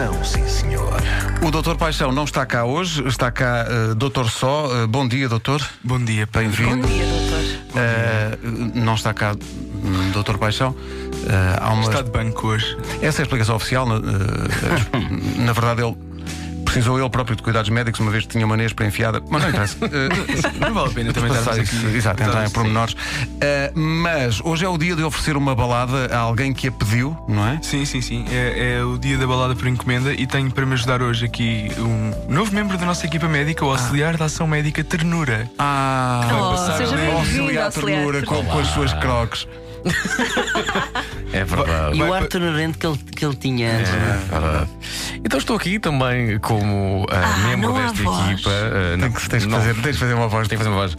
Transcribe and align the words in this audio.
Paixão, 0.00 0.24
sim 0.24 0.48
senhor. 0.48 0.94
O 1.42 1.50
Doutor 1.50 1.76
Paixão 1.76 2.10
não 2.10 2.24
está 2.24 2.46
cá 2.46 2.64
hoje, 2.64 3.06
está 3.06 3.30
cá 3.30 3.66
uh, 3.68 3.94
Doutor 3.94 4.30
Só. 4.30 4.66
Uh, 4.66 4.88
bom 4.88 5.06
dia, 5.06 5.28
Doutor. 5.28 5.62
Bom 5.84 6.02
dia, 6.02 6.26
Bem-vindo. 6.32 6.78
Bom 6.78 6.88
dia, 6.88 7.04
doutor. 7.04 7.40
Uh, 7.70 8.78
não 8.78 8.94
está 8.94 9.12
cá 9.12 9.32
hum, 9.34 10.10
Doutor 10.12 10.38
Paixão. 10.38 10.70
Uh, 10.70 10.76
há 11.60 11.72
uma... 11.74 11.82
Está 11.82 12.00
de 12.00 12.10
banco 12.10 12.46
hoje. 12.46 12.78
Essa 13.02 13.20
é 13.20 13.22
a 13.22 13.24
explicação 13.24 13.56
oficial. 13.56 13.86
uh, 13.86 14.00
na 15.44 15.52
verdade, 15.52 15.82
ele 15.82 15.94
precisou 16.72 16.98
ele 16.98 17.10
próprio 17.10 17.36
de 17.36 17.42
cuidados 17.42 17.68
médicos, 17.68 18.00
uma 18.00 18.10
vez 18.10 18.24
que 18.24 18.30
tinha 18.30 18.46
uma 18.46 18.56
nespra 18.56 18.86
enfiada. 18.86 19.22
Mas 19.28 19.42
não 19.42 19.50
interessa. 19.50 19.76
Uh, 19.84 20.60
Não 20.60 20.74
vale 20.74 20.90
a 20.90 20.92
pena 20.94 21.12
também 21.12 21.32
estarmos 21.32 21.68
isso, 21.72 21.86
aqui. 21.86 21.96
Exato, 21.96 22.22
entrar 22.22 22.46
em 22.46 22.50
pormenores. 22.50 22.94
Uh, 22.94 23.78
mas 23.78 24.40
hoje 24.44 24.64
é 24.64 24.68
o 24.68 24.78
dia 24.78 24.94
de 24.94 25.02
oferecer 25.02 25.36
uma 25.36 25.54
balada 25.54 26.14
a 26.14 26.18
alguém 26.18 26.52
que 26.52 26.68
a 26.68 26.72
pediu, 26.72 27.16
não 27.28 27.46
é? 27.46 27.58
Sim, 27.62 27.84
sim, 27.84 28.00
sim. 28.00 28.24
É, 28.30 28.78
é 28.78 28.84
o 28.84 28.98
dia 28.98 29.18
da 29.18 29.26
balada 29.26 29.54
por 29.56 29.66
encomenda 29.66 30.12
e 30.12 30.26
tenho 30.26 30.50
para 30.50 30.64
me 30.64 30.74
ajudar 30.74 31.02
hoje 31.02 31.24
aqui 31.24 31.70
um 31.78 32.32
novo 32.32 32.54
membro 32.54 32.76
da 32.78 32.86
nossa 32.86 33.06
equipa 33.06 33.26
médica, 33.28 33.64
o 33.64 33.70
auxiliar 33.70 34.16
da 34.16 34.26
ação 34.26 34.46
médica 34.46 34.84
Ternura. 34.84 35.50
Ah, 35.58 36.28
Oh, 36.32 36.56
seja 36.76 36.96
bem-vindo, 36.96 37.16
auxiliar 37.18 37.64
auxiliar. 37.66 37.96
ternura 37.98 38.22
com, 38.22 38.44
com 38.44 38.58
as 38.58 38.68
suas 38.68 38.92
croques. 38.94 39.46
É 41.32 41.44
verdade. 41.44 41.96
E 41.96 42.02
o 42.02 42.12
ar 42.12 42.26
tolerante 42.26 42.76
que 42.78 42.86
ele, 42.86 42.98
que 42.98 43.24
ele 43.24 43.36
tinha 43.36 43.68
é? 43.68 43.82
É 43.82 44.38
verdade. 44.40 44.70
Então 45.24 45.38
estou 45.38 45.56
aqui 45.56 45.78
também 45.78 46.38
como 46.40 47.06
ah, 47.10 47.22
Ah, 47.22 47.46
membro 47.46 47.72
desta 47.72 48.02
equipa. 48.02 48.50
ah, 48.50 48.90
Tem 48.90 48.96
não, 48.98 49.12
que, 49.12 49.28
tens, 49.28 49.42
de 49.44 49.48
não, 49.48 49.58
fazer, 49.58 49.74
tens 49.76 49.92
de 49.94 49.98
fazer 50.00 50.14
uma 50.14 50.26
voz. 50.28 50.48
Tenho 50.48 50.58
que 50.58 50.64
fazer 50.64 50.76
uma 50.76 50.80
voz. 50.88 50.96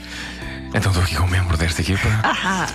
Então 0.74 0.90
estou 0.92 1.04
aqui 1.04 1.16
como 1.16 1.30
membro 1.30 1.58
desta 1.58 1.82
equipa 1.82 2.08
Ah, 2.24 2.68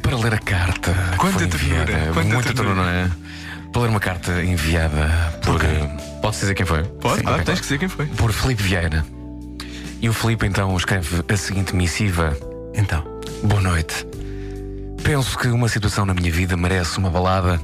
para 0.00 0.16
ler 0.16 0.32
a 0.34 0.38
carta. 0.38 0.94
Quanta 1.18 1.46
ternura, 1.46 2.10
quanta 2.14 2.34
Muita 2.34 2.54
ternura. 2.54 2.74
não 2.74 2.88
é? 2.88 3.10
Para 3.70 3.82
ler 3.82 3.88
uma 3.90 4.00
carta 4.00 4.42
enviada 4.42 5.38
por. 5.44 5.60
ah, 5.62 6.18
Pode 6.22 6.38
dizer 6.38 6.54
quem 6.54 6.64
foi? 6.64 6.82
Pode? 6.84 7.20
Sim, 7.20 7.26
Ah, 7.26 7.38
tens 7.44 7.56
que 7.56 7.64
dizer 7.66 7.78
quem 7.78 7.88
foi. 7.88 8.06
Por 8.06 8.32
Filipe 8.32 8.62
Vieira. 8.62 9.04
E 10.00 10.08
o 10.08 10.12
Filipe 10.14 10.46
então 10.46 10.74
escreve 10.76 11.22
a 11.30 11.36
seguinte 11.36 11.76
missiva. 11.76 12.34
Então. 12.74 13.04
Boa 13.44 13.60
noite. 13.60 14.06
Penso 15.08 15.38
que 15.38 15.48
uma 15.48 15.70
situação 15.70 16.04
na 16.04 16.12
minha 16.12 16.30
vida 16.30 16.54
merece 16.54 16.98
uma 16.98 17.08
balada. 17.08 17.58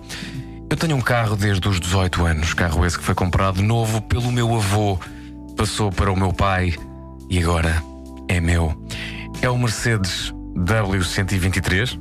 Eu 0.70 0.78
tenho 0.78 0.96
um 0.96 1.00
carro 1.02 1.36
desde 1.36 1.68
os 1.68 1.78
18 1.78 2.24
anos, 2.24 2.54
carro 2.54 2.86
esse 2.86 2.96
que 2.96 3.04
foi 3.04 3.14
comprado 3.14 3.60
novo 3.62 4.00
pelo 4.00 4.32
meu 4.32 4.56
avô, 4.56 4.98
passou 5.54 5.92
para 5.92 6.10
o 6.10 6.16
meu 6.16 6.32
pai 6.32 6.74
e 7.28 7.38
agora 7.38 7.82
é 8.28 8.40
meu. 8.40 8.74
É 9.42 9.50
o 9.50 9.58
Mercedes 9.58 10.32
W123, 10.56 12.00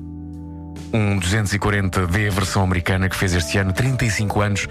um 0.93 1.19
240D 1.19 2.31
versão 2.31 2.63
americana 2.63 3.09
que 3.09 3.15
fez 3.17 3.33
este 3.33 3.57
ano 3.57 3.73
35 3.73 4.39
anos 4.39 4.67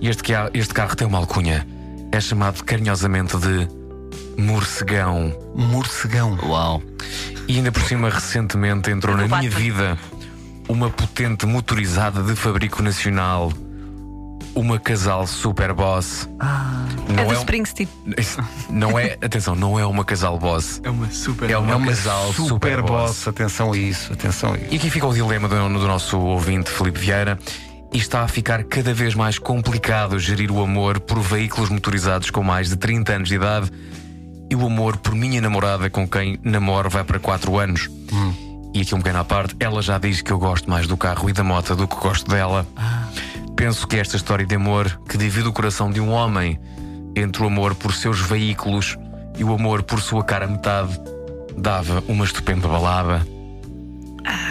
e 0.00 0.08
este, 0.08 0.32
este 0.54 0.72
carro 0.72 0.94
tem 0.94 1.04
uma 1.04 1.18
alcunha. 1.18 1.66
É 2.12 2.20
chamado 2.20 2.62
carinhosamente 2.62 3.36
de 3.38 3.66
Morcegão. 4.40 5.36
Morcegão. 5.56 6.38
Uau. 6.44 6.80
E 7.48 7.56
ainda 7.56 7.72
por 7.72 7.82
cima, 7.82 8.08
recentemente 8.08 8.90
entrou 8.90 9.16
na 9.16 9.26
minha 9.26 9.50
vida 9.50 9.98
uma 10.68 10.88
potente 10.88 11.44
motorizada 11.46 12.22
de 12.22 12.34
fabrico 12.34 12.82
nacional. 12.82 13.52
Uma 14.54 14.78
casal 14.78 15.26
super 15.26 15.72
boss. 15.72 16.28
é 17.08 17.24
do 17.24 17.30
um- 17.30 17.32
Springsteen. 17.32 17.88
não 18.68 18.98
é, 18.98 19.16
atenção, 19.22 19.54
não 19.54 19.78
é 19.80 19.86
uma 19.86 20.04
casal 20.04 20.38
boss. 20.38 20.78
É 20.84 20.90
uma 20.90 21.10
super. 21.10 21.48
É 21.50 21.56
uma- 21.56 21.72
É 21.72 21.76
uma 21.76 21.86
casal 21.86 22.32
super, 22.34 22.48
super 22.48 22.82
boss. 22.82 22.90
boss. 22.90 23.28
Atenção 23.28 23.72
a 23.72 23.76
isso, 23.78 24.12
atenção 24.12 24.52
a 24.52 24.56
isso. 24.58 24.66
E 24.70 24.76
aqui 24.76 24.90
fica 24.90 25.06
o 25.06 25.12
dilema 25.14 25.48
do, 25.48 25.56
do 25.56 25.86
nosso 25.88 26.18
ouvinte 26.18 26.70
Felipe 26.70 26.98
Vieira. 27.00 27.38
E 27.94 27.98
está 27.98 28.22
a 28.22 28.28
ficar 28.28 28.62
cada 28.64 28.92
vez 28.94 29.14
mais 29.14 29.38
complicado 29.38 30.18
gerir 30.18 30.50
o 30.50 30.62
amor 30.62 30.98
por 31.00 31.20
veículos 31.20 31.68
motorizados 31.68 32.30
com 32.30 32.42
mais 32.42 32.68
de 32.70 32.76
30 32.76 33.12
anos 33.14 33.28
de 33.28 33.34
idade 33.34 33.70
e 34.52 34.54
o 34.54 34.66
amor 34.66 34.98
por 34.98 35.14
minha 35.14 35.40
namorada 35.40 35.88
com 35.88 36.06
quem 36.06 36.38
namoro 36.44 36.90
vai 36.90 37.02
para 37.02 37.18
4 37.18 37.58
anos. 37.58 37.88
E 38.74 38.82
aqui 38.82 38.94
um 38.94 38.98
pequeno 38.98 39.20
à 39.20 39.24
parte, 39.24 39.56
ela 39.58 39.80
já 39.80 39.96
diz 39.96 40.20
que 40.20 40.30
eu 40.30 40.38
gosto 40.38 40.68
mais 40.68 40.86
do 40.86 40.94
carro 40.94 41.30
e 41.30 41.32
da 41.32 41.42
moto 41.42 41.74
do 41.74 41.88
que 41.88 41.96
gosto 41.96 42.28
dela. 42.30 42.66
Penso 43.56 43.86
que 43.88 43.96
esta 43.96 44.14
história 44.16 44.44
de 44.44 44.54
amor 44.54 45.00
que 45.08 45.16
divide 45.16 45.48
o 45.48 45.52
coração 45.54 45.90
de 45.90 46.00
um 46.02 46.10
homem 46.10 46.60
entre 47.16 47.42
o 47.42 47.46
amor 47.46 47.74
por 47.74 47.94
seus 47.94 48.20
veículos 48.20 48.98
e 49.38 49.42
o 49.44 49.54
amor 49.54 49.82
por 49.84 50.02
sua 50.02 50.22
cara 50.22 50.46
metade 50.46 51.00
dava 51.56 52.04
uma 52.06 52.24
estupenda 52.26 52.68
balada. 52.68 53.26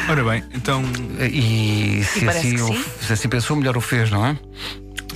Ora 0.09 0.23
bem, 0.23 0.43
então. 0.55 0.81
E 1.31 2.03
se, 2.03 2.25
E 2.25 2.27
assim, 2.29 2.55
que 2.55 2.61
o- 2.63 2.67
sim. 2.67 2.85
se 3.01 3.13
assim 3.13 3.29
pensou, 3.29 3.55
melhor 3.55 3.77
o 3.77 3.81
fez, 3.81 4.09
não 4.09 4.25
é? 4.25 4.35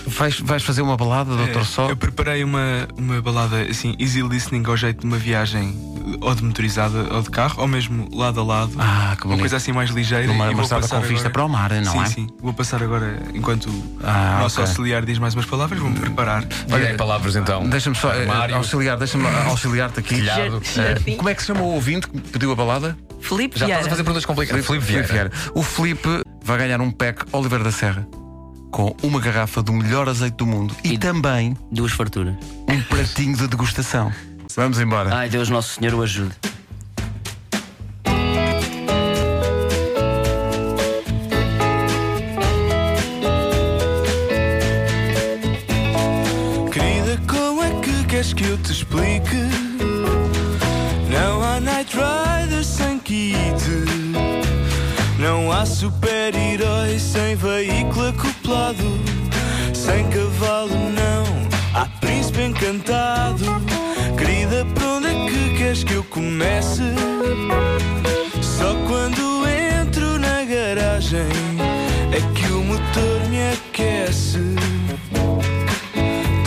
Vais, 0.07 0.39
vais 0.39 0.63
fazer 0.63 0.81
uma 0.81 0.95
balada, 0.95 1.35
doutor 1.35 1.61
é, 1.61 1.65
Só? 1.65 1.89
Eu 1.89 1.97
preparei 1.97 2.43
uma, 2.43 2.87
uma 2.97 3.21
balada 3.21 3.61
assim, 3.63 3.95
easy 3.99 4.21
listening 4.21 4.63
ao 4.67 4.77
jeito 4.77 5.01
de 5.01 5.05
uma 5.07 5.17
viagem 5.17 5.73
ou 6.21 6.35
de 6.35 6.43
motorizada 6.43 7.13
ou 7.13 7.21
de 7.23 7.29
carro, 7.31 7.61
ou 7.61 7.67
mesmo 7.67 8.07
lado 8.15 8.39
a 8.39 8.43
lado. 8.43 8.71
Ah, 8.77 9.15
que 9.19 9.25
Uma 9.25 9.37
coisa 9.37 9.57
assim 9.57 9.71
mais 9.71 9.89
ligeira. 9.89 10.23
E 10.25 10.29
uma 10.29 10.51
vou 10.51 10.61
estrada 10.61 10.83
passar 10.83 11.01
com 11.01 11.07
vista 11.07 11.27
agora- 11.27 11.33
para 11.33 11.45
o 11.45 11.49
mar, 11.49 11.71
não 11.71 11.91
sim, 11.91 11.99
é? 12.01 12.05
Sim, 12.05 12.27
Vou 12.39 12.53
passar 12.53 12.83
agora, 12.83 13.19
enquanto 13.33 13.67
Ah, 14.03 14.35
o 14.37 14.43
nosso 14.43 14.61
ok. 14.61 14.69
auxiliar 14.69 15.03
diz 15.03 15.17
mais 15.17 15.33
umas 15.33 15.45
palavras, 15.45 15.79
vou-me 15.79 15.99
preparar. 15.99 16.43
Olha 16.71 16.89
aí 16.89 16.97
palavras 16.97 17.35
então. 17.35 17.67
Deixa-me 17.67 17.95
só, 17.95 18.13
eh, 18.13 18.21
Armário. 18.21 18.55
auxiliar, 18.55 18.97
deixa-me 18.97 19.25
auxiliar-te 19.47 19.99
aqui. 19.99 20.23
Jardim. 20.23 21.15
Como 21.17 21.29
é 21.29 21.33
que 21.33 21.41
se 21.41 21.47
chama 21.47 21.61
o 21.61 21.73
ouvinte 21.73 22.07
que 22.07 22.19
pediu 22.19 22.51
a 22.51 22.55
balada? 22.55 22.95
Felipe 23.21 23.57
Já 23.57 23.65
estás 23.65 23.67
Vieira. 23.67 23.87
a 23.87 23.89
fazer 23.89 24.03
perguntas 24.03 24.25
complicadas. 24.25 24.65
Filipe 24.65 24.85
Vieira. 24.85 25.31
O 25.55 25.63
Felipe 25.63 26.21
vai 26.43 26.57
ganhar 26.59 26.79
um 26.79 26.91
pack 26.91 27.25
Oliver 27.31 27.63
da 27.63 27.71
Serra 27.71 28.07
com 28.75 28.93
uma 29.01 29.21
garrafa 29.21 29.63
do 29.63 29.71
melhor 29.71 30.09
azeite 30.09 30.35
do 30.35 30.45
mundo 30.45 30.75
e, 30.83 30.95
E- 30.95 30.97
também 30.97 31.55
Duas 31.71 31.93
farturas. 31.93 32.35
um 32.69 32.81
pratinho 32.83 33.33
de 33.37 33.47
degustação. 33.47 34.11
Vamos 34.53 34.81
embora. 34.81 35.15
Ai, 35.15 35.29
Deus 35.29 35.47
Nosso 35.47 35.75
Senhor 35.79 35.93
o 35.93 36.01
ajude. 36.03 36.35
Querida, 46.71 47.19
como 47.27 47.63
é 47.63 47.69
que 47.81 48.03
queres 48.05 48.33
que 48.33 48.43
eu 48.45 48.57
te 48.57 48.71
explique? 48.71 49.35
Não 51.11 51.43
há 51.43 51.59
Night 51.59 51.95
Riders 51.95 52.67
sem 52.67 52.99
kit. 52.99 53.35
Não 55.19 55.51
há 55.51 55.65
super-herói 55.65 56.99
sem 56.99 57.35
veículo 57.35 58.13
Sem 58.65 60.09
cavalo, 60.09 60.75
não. 60.89 61.23
Há 61.79 61.85
príncipe 61.99 62.41
encantado. 62.41 63.45
Querida, 64.17 64.65
por 64.73 64.83
onde 64.83 65.07
é 65.07 65.29
que 65.29 65.57
queres 65.57 65.83
que 65.83 65.93
eu 65.93 66.03
comece? 66.05 66.81
Só 68.41 68.73
quando 68.87 69.47
entro 69.47 70.17
na 70.17 70.43
garagem 70.45 71.29
é 72.11 72.33
que 72.33 72.51
o 72.51 72.63
motor 72.63 73.29
me 73.29 73.53
aquece. 73.53 74.39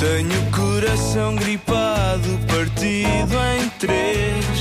Tenho 0.01 0.43
o 0.43 0.51
coração 0.51 1.37
gripado, 1.37 2.37
partido 2.49 3.37
em 3.61 3.69
três. 3.79 4.58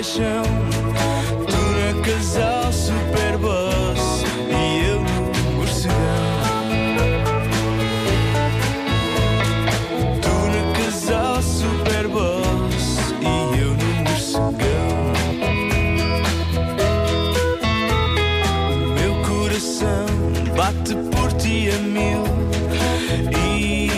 Paixão. 0.00 0.42
Tu 1.46 1.60
na 1.76 1.92
casal 2.02 2.72
super 2.72 3.36
boss 3.36 4.24
e 4.48 4.88
eu 4.88 5.00
no 5.00 5.50
morcegão. 5.56 5.94
Tu 10.22 10.34
na 10.52 10.62
casal 10.78 11.42
super 11.42 12.08
boss 12.08 13.12
e 13.20 13.60
eu 13.60 13.70
no 13.74 13.90
morcegão. 14.04 14.96
Meu 18.94 19.14
coração 19.28 20.06
bate 20.56 20.94
por 21.10 21.30
ti 21.34 21.68
a 21.68 21.78
mil 21.78 22.24
e 23.36 23.89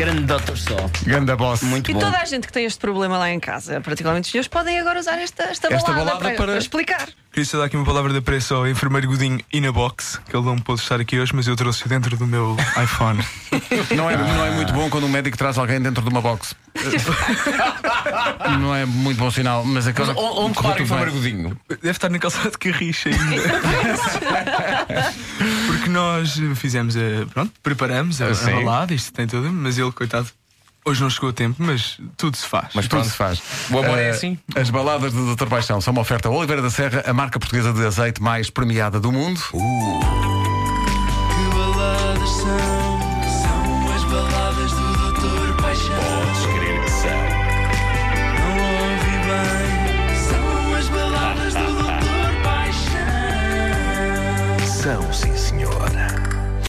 Grande 0.00 0.22
Doutor 0.22 0.56
Sol. 0.56 0.90
Ganda 1.04 1.36
boss. 1.36 1.62
Muito 1.62 1.90
E 1.90 1.94
bom. 1.94 2.00
toda 2.00 2.16
a 2.18 2.24
gente 2.24 2.46
que 2.46 2.52
tem 2.52 2.64
este 2.64 2.78
problema 2.80 3.18
lá 3.18 3.30
em 3.30 3.38
casa, 3.38 3.82
particularmente 3.82 4.26
os 4.28 4.30
senhores, 4.32 4.48
podem 4.48 4.80
agora 4.80 4.98
usar 4.98 5.18
esta, 5.18 5.42
esta, 5.44 5.68
Esta 5.72 5.92
balada, 5.92 6.04
balada 6.12 6.18
para, 6.18 6.34
para- 6.36 6.46
para 6.46 6.56
explicar. 6.58 7.08
Queria 7.30 7.44
só 7.44 7.58
dar 7.58 7.64
aqui 7.66 7.76
uma 7.76 7.84
palavra 7.84 8.10
de 8.12 8.18
apreço 8.18 8.54
ao 8.54 8.66
enfermeiro 8.66 9.06
Godinho 9.08 9.38
e 9.52 9.60
na 9.60 9.70
box, 9.70 10.18
que 10.28 10.34
ele 10.34 10.44
não 10.44 10.58
pôde 10.58 10.80
estar 10.80 10.98
aqui 10.98 11.18
hoje, 11.20 11.32
mas 11.34 11.46
eu 11.46 11.54
trouxe 11.54 11.86
dentro 11.86 12.16
do 12.16 12.26
meu 12.26 12.56
iPhone. 12.82 13.22
Não 13.94 14.10
é, 14.10 14.16
não 14.16 14.46
é 14.46 14.50
muito 14.52 14.72
bom 14.72 14.88
quando 14.88 15.04
um 15.04 15.08
médico 15.08 15.36
traz 15.36 15.58
alguém 15.58 15.80
dentro 15.80 16.02
de 16.02 16.08
uma 16.08 16.20
box. 16.22 16.54
não 18.60 18.74
é 18.74 18.86
muito 18.86 19.18
bom 19.18 19.30
sinal, 19.30 19.64
mas 19.64 19.86
Mas 19.86 19.88
agora. 19.88 20.18
onde, 20.18 20.40
onde 20.40 20.54
correu 20.54 20.74
para 20.74 20.82
o 20.82 20.84
tudo 20.84 20.84
bem. 20.84 20.84
enfermeiro 20.84 21.12
Godinho? 21.12 21.60
Deve 21.68 21.90
estar 21.90 22.08
na 22.08 22.18
calçada 22.18 22.50
de 22.50 22.58
Carricha 22.58 23.10
ainda. 23.10 23.42
Porque 25.66 25.88
nós 25.88 26.38
fizemos 26.56 26.96
a. 26.96 27.26
Pronto, 27.32 27.52
preparamos 27.62 28.20
a, 28.20 28.26
a 28.28 28.50
balada, 28.50 28.94
isto 28.94 29.12
tem 29.12 29.26
tudo, 29.26 29.50
mas 29.52 29.78
ele, 29.78 29.90
coitado, 29.92 30.28
hoje 30.84 31.00
não 31.02 31.10
chegou 31.10 31.30
a 31.30 31.32
tempo, 31.32 31.56
mas 31.62 31.98
tudo 32.16 32.36
se 32.36 32.46
faz. 32.46 32.68
Mas 32.74 32.88
Tudo 32.88 33.04
se 33.04 33.16
faz. 33.16 33.40
O 33.70 33.78
amor 33.78 33.98
é 33.98 34.10
assim. 34.10 34.38
As 34.54 34.70
baladas 34.70 35.12
do 35.12 35.34
Dr. 35.34 35.46
Paixão 35.46 35.80
são 35.80 35.92
uma 35.92 36.02
oferta 36.02 36.28
Oliveira 36.28 36.62
da 36.62 36.70
Serra, 36.70 37.02
a 37.06 37.12
marca 37.12 37.38
portuguesa 37.38 37.72
de 37.72 37.84
azeite 37.84 38.22
mais 38.22 38.50
premiada 38.50 39.00
do 39.00 39.10
mundo. 39.12 39.40
Que 39.50 40.29